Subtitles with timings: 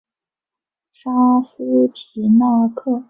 [0.93, 1.09] 沙
[1.43, 2.99] 斯皮纳克。